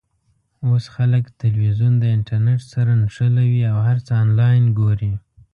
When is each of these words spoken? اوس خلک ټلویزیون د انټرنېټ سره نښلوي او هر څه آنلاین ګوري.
اوس 0.67 0.83
خلک 0.95 1.23
ټلویزیون 1.39 1.93
د 1.99 2.05
انټرنېټ 2.15 2.61
سره 2.73 2.91
نښلوي 3.01 3.61
او 3.71 3.77
هر 3.87 3.97
څه 4.05 4.11
آنلاین 4.23 4.63
ګوري. 4.79 5.13